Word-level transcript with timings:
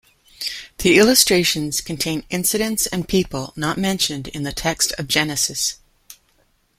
The 0.79 0.97
illustrations 0.97 1.79
contain 1.79 2.23
incidents 2.31 2.87
and 2.87 3.07
people 3.07 3.53
not 3.55 3.77
mentioned 3.77 4.29
in 4.29 4.41
the 4.41 4.51
text 4.51 4.91
of 4.97 5.07
Genesis. 5.07 5.75